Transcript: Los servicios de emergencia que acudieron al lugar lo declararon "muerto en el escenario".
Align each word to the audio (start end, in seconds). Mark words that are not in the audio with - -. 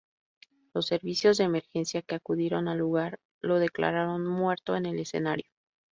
Los 0.73 0.87
servicios 0.87 1.37
de 1.37 1.43
emergencia 1.43 2.01
que 2.01 2.15
acudieron 2.15 2.67
al 2.67 2.79
lugar 2.79 3.19
lo 3.39 3.59
declararon 3.59 4.25
"muerto 4.25 4.75
en 4.75 4.87
el 4.87 4.97
escenario". 4.99 5.45